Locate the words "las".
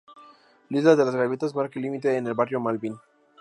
1.05-1.15